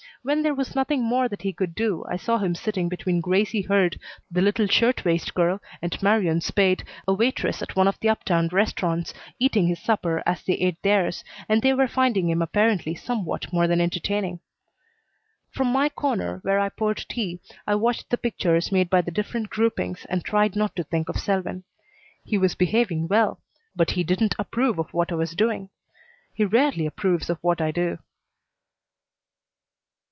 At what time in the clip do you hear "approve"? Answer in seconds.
24.37-24.77